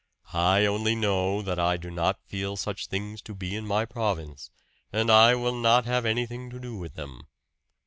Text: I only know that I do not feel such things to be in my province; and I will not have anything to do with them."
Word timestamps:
I 0.33 0.65
only 0.65 0.95
know 0.95 1.43
that 1.43 1.59
I 1.59 1.77
do 1.77 1.91
not 1.91 2.17
feel 2.25 2.57
such 2.57 2.87
things 2.87 3.21
to 3.21 3.35
be 3.35 3.55
in 3.55 3.67
my 3.67 3.85
province; 3.85 4.49
and 4.91 5.11
I 5.11 5.35
will 5.35 5.53
not 5.53 5.85
have 5.85 6.07
anything 6.07 6.49
to 6.49 6.59
do 6.59 6.75
with 6.75 6.95
them." 6.95 7.27